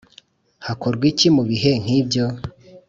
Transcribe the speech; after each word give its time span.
hakorwa 0.65 1.03
iki 1.11 1.27
mu 1.35 1.43
bihe 1.49 1.71
nk'ibyo? 1.81 2.25